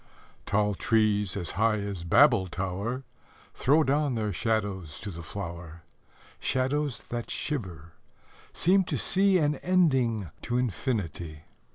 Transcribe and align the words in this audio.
Tall 0.47 0.73
trees, 0.73 1.37
as 1.37 1.51
high 1.51 1.77
as 1.77 2.03
Babel 2.03 2.47
tower, 2.47 3.03
Throw 3.53 3.83
down 3.83 4.15
their 4.15 4.33
shadows 4.33 4.99
to 5.01 5.11
the 5.11 5.21
flower 5.21 5.83
Shadows 6.39 7.01
that 7.09 7.29
shiver 7.29 7.91
seem 8.51 8.83
to 8.85 8.97
see 8.97 9.37
An 9.37 9.57
ending 9.57 10.31
to 10.41 10.57
infinity. 10.57 11.43